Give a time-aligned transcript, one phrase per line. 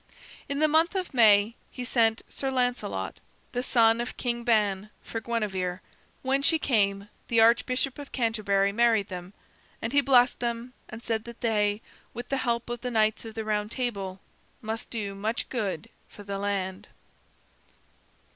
[0.49, 3.19] In the month of May he sent Sir Lancelot,
[3.51, 5.77] the son of King Ban, for Guinevere.
[6.23, 9.33] When she came, the Archbishop of Canterbury married them.
[9.79, 11.83] And he blessed them and said that they,
[12.15, 14.19] with the help of the Knights of the Round Table,
[14.59, 16.87] must do much good for the land.